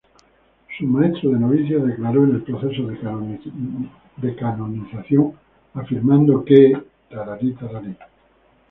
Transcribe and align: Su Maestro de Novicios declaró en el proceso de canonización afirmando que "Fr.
Su 0.79 0.85
Maestro 0.87 1.29
de 1.29 1.37
Novicios 1.37 1.85
declaró 1.85 2.23
en 2.23 2.31
el 2.31 2.41
proceso 2.41 2.87
de 2.87 4.35
canonización 4.41 5.35
afirmando 5.75 6.43
que 6.43 6.73
"Fr. 7.07 7.87